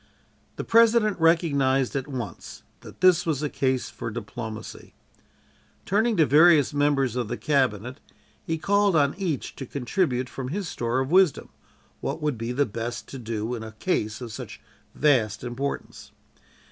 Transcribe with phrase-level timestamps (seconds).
[0.55, 4.95] The President recognized at once that this was a case for diplomacy.
[5.85, 7.99] Turning to various members of the cabinet,
[8.43, 11.49] he called on each to contribute from his store of wisdom,
[11.99, 14.59] what would be best to do in a case of such
[14.95, 16.11] vast importance.